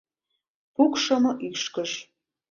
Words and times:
Пукшымо 0.73 1.31
ӱшкыж!.. 1.47 1.91